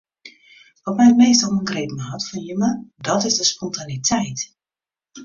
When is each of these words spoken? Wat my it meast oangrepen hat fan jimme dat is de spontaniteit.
Wat 0.85 0.95
my 0.99 1.07
it 1.11 1.17
meast 1.19 1.45
oangrepen 1.49 1.99
hat 2.09 2.27
fan 2.27 2.43
jimme 2.47 2.69
dat 3.07 3.21
is 3.29 3.37
de 3.39 3.43
spontaniteit. 3.51 4.39